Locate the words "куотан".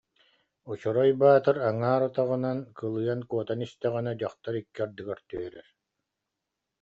3.29-3.59